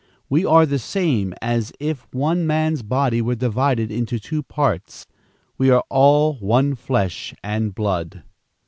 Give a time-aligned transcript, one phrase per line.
[0.29, 5.05] We are the same as if one man's body were divided into two parts.
[5.59, 8.23] We are all one flesh and blood."